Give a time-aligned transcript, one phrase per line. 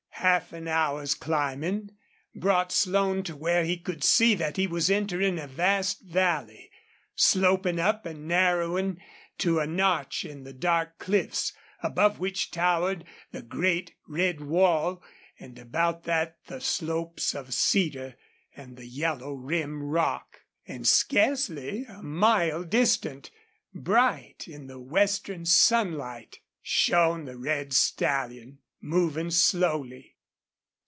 [0.23, 1.89] Half an hour's climbing
[2.35, 6.69] brought Slone to where he could see that he was entering a vast valley,
[7.15, 9.01] sloping up and narrowing
[9.39, 15.01] to a notch in the dark cliffs, above which towered the great red wall
[15.39, 18.15] and about that the slopes of cedar
[18.55, 20.41] and the yellow rim rock.
[20.67, 23.31] And scarcely a mile distant,
[23.73, 30.09] bright in the westering sunlight, shone the red stallion, moving slowly.